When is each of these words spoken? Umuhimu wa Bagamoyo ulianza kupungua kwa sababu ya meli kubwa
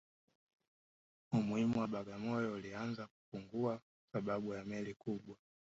Umuhimu 1.37 1.75
wa 1.81 1.87
Bagamoyo 1.93 2.53
ulianza 2.53 3.03
kupungua 3.07 3.77
kwa 3.77 3.81
sababu 4.19 4.53
ya 4.53 4.65
meli 4.65 4.93
kubwa 4.93 5.37